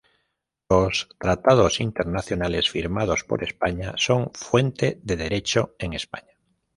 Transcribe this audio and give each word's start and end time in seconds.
Los 0.67 1.09
Tratados 1.19 1.79
Internacionales 1.79 2.67
firmados 2.71 3.23
por 3.23 3.43
España 3.43 3.93
son 3.97 4.31
fuente 4.33 4.99
de 5.03 5.15
derecho 5.15 5.75
en 5.77 5.93
España. 5.93 6.39